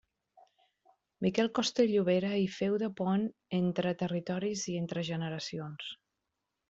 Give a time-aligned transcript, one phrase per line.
[1.25, 3.27] Miquel Costa i Llobera hi féu de pont
[3.61, 5.93] entre territoris i entre generacions.